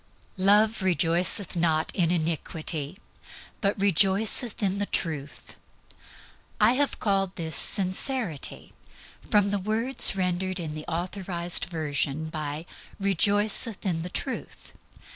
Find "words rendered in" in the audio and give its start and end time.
9.59-10.73